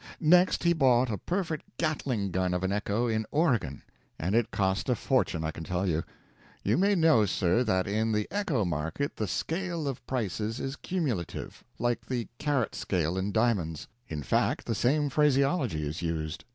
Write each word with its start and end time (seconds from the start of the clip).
Next 0.19 0.63
he 0.63 0.73
bought 0.73 1.11
a 1.11 1.19
perfect 1.19 1.77
Gatling 1.77 2.31
gun 2.31 2.55
of 2.55 2.63
an 2.63 2.71
echo 2.71 3.05
in 3.07 3.27
Oregon, 3.29 3.83
and 4.17 4.33
it 4.33 4.49
cost 4.49 4.89
a 4.89 4.95
fortune, 4.95 5.43
I 5.43 5.51
can 5.51 5.63
tell 5.63 5.85
you. 5.87 6.03
You 6.63 6.75
may 6.79 6.95
know, 6.95 7.27
sir, 7.27 7.63
that 7.65 7.85
in 7.85 8.11
the 8.11 8.27
echo 8.31 8.65
market 8.65 9.15
the 9.17 9.27
scale 9.27 9.87
of 9.87 10.03
prices 10.07 10.59
is 10.59 10.75
cumulative, 10.75 11.63
like 11.77 12.03
the 12.07 12.27
carat 12.39 12.73
scale 12.73 13.15
in 13.15 13.31
diamonds; 13.31 13.87
in 14.07 14.23
fact, 14.23 14.65
the 14.65 14.73
same 14.73 15.11
phraseology 15.11 15.85
is 15.87 16.01
used. 16.01 16.45